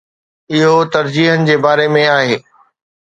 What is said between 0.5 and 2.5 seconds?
اهو ترجيحن جي باري ۾ آهي.